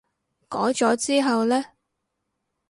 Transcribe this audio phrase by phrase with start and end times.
[0.49, 1.63] 改咗之後呢？